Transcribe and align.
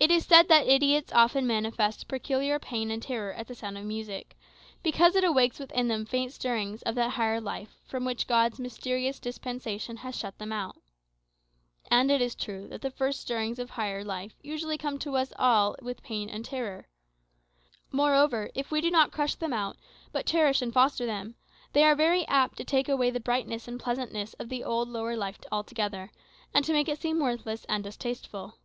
It 0.00 0.10
is 0.10 0.26
said 0.26 0.48
that 0.48 0.66
idiots 0.66 1.12
often 1.12 1.46
manifest 1.46 2.08
peculiar 2.08 2.58
pain 2.58 2.90
and 2.90 3.00
terror 3.00 3.32
at 3.34 3.46
the 3.46 3.54
sound 3.54 3.78
of 3.78 3.84
music, 3.84 4.36
because 4.82 5.14
it 5.14 5.22
awakens 5.22 5.60
within 5.60 5.86
them 5.86 6.06
faint 6.06 6.32
stirrings 6.32 6.82
of 6.82 6.96
that 6.96 7.10
higher 7.12 7.40
life 7.40 7.76
from 7.84 8.04
which 8.04 8.26
God's 8.26 8.58
mysterious 8.58 9.20
dispensation 9.20 9.98
has 9.98 10.16
shut 10.18 10.38
them 10.38 10.50
out. 10.50 10.76
And 11.88 12.10
it 12.10 12.20
is 12.20 12.34
true 12.34 12.66
that 12.66 12.82
the 12.82 12.90
first 12.90 13.20
stirrings 13.20 13.60
of 13.60 13.70
higher 13.70 14.02
life 14.02 14.34
usually 14.42 14.76
come 14.76 14.98
to 14.98 15.16
all 15.38 15.68
of 15.68 15.74
us 15.78 15.84
with 15.84 16.02
pain 16.02 16.28
and 16.28 16.44
terror. 16.44 16.88
Moreover, 17.92 18.50
if 18.56 18.72
we 18.72 18.80
do 18.80 18.90
not 18.90 19.12
crush 19.12 19.36
them 19.36 19.52
out, 19.52 19.76
but 20.10 20.26
cherish 20.26 20.60
and 20.62 20.74
foster 20.74 21.06
them, 21.06 21.36
they 21.74 21.84
are 21.84 21.94
very 21.94 22.26
apt 22.26 22.56
to 22.58 22.64
take 22.64 22.88
away 22.88 23.12
the 23.12 23.20
brightness 23.20 23.68
and 23.68 23.78
pleasantness 23.78 24.34
of 24.40 24.48
the 24.48 24.64
old 24.64 24.88
lower 24.88 25.16
life 25.16 25.38
altogether, 25.52 26.10
and 26.52 26.64
to 26.64 26.72
make 26.72 26.88
it 26.88 27.00
seem 27.00 27.20
worthless 27.20 27.64
and 27.66 27.84
distasteful. 27.84 28.56